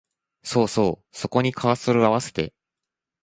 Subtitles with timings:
[0.41, 2.55] そうそう、そこにカーソルをあわせて